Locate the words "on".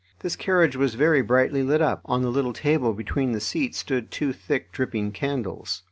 2.05-2.23